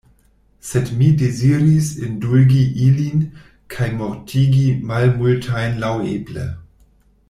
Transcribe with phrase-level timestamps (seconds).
[0.69, 3.23] Sed mi deziris indulgi ilin,
[3.77, 6.53] kaj mortigi malmultajn laŭeble.